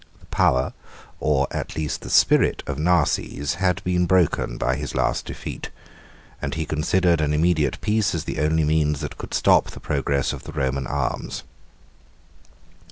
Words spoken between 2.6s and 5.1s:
of Narses, had been broken by his